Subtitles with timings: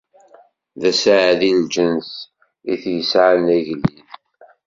[0.79, 2.09] D aseɛdi lǧens
[2.71, 3.97] i t-yesɛan d agellid.